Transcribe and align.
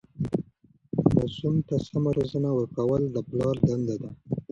ماسوم 1.13 1.55
ته 1.67 1.75
سمه 1.87 2.11
روزنه 2.17 2.49
ورکول 2.53 3.01
د 3.09 3.17
پلار 3.29 3.55
دنده 3.67 3.95
ده. 4.01 4.09